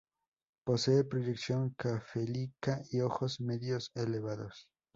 [0.65, 4.67] Posee proyección cefálica y ojos medios elevados.